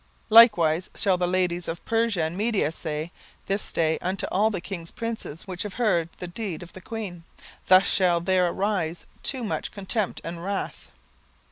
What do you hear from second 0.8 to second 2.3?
shall the ladies of Persia